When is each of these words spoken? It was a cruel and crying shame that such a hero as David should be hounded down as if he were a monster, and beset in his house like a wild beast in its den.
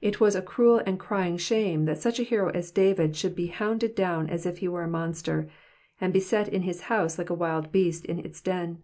It 0.00 0.18
was 0.18 0.34
a 0.34 0.40
cruel 0.40 0.80
and 0.86 0.98
crying 0.98 1.36
shame 1.36 1.84
that 1.84 1.98
such 1.98 2.18
a 2.18 2.22
hero 2.22 2.48
as 2.48 2.70
David 2.70 3.14
should 3.14 3.36
be 3.36 3.48
hounded 3.48 3.94
down 3.94 4.26
as 4.30 4.46
if 4.46 4.56
he 4.60 4.66
were 4.68 4.84
a 4.84 4.88
monster, 4.88 5.46
and 6.00 6.10
beset 6.10 6.48
in 6.48 6.62
his 6.62 6.80
house 6.88 7.18
like 7.18 7.28
a 7.28 7.34
wild 7.34 7.70
beast 7.70 8.06
in 8.06 8.18
its 8.18 8.40
den. 8.40 8.82